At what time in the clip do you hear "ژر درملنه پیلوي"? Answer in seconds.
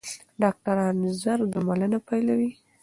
1.21-2.51